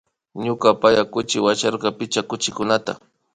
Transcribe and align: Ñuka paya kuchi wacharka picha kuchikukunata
Ñuka 0.43 0.69
paya 0.81 1.03
kuchi 1.13 1.37
wacharka 1.45 1.89
picha 1.97 2.21
kuchikukunata 2.29 2.91